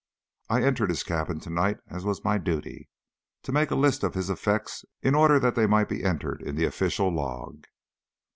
[0.49, 2.89] I entered his cabin to night, as was my duty,
[3.43, 6.55] to make a list of his effects in order that they might be entered in
[6.55, 7.65] the official log.